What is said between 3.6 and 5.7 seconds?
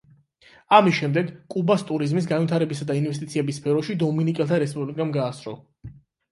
სფეროში დომინიკელთა რესპუბლიკამ გაასწრო.